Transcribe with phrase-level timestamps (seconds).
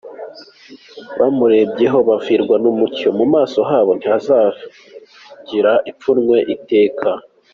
[1.19, 7.09] Bamurebyeho bavirwa n’umucyo, Mu maso habo ntihazagira ipfunwe iteka.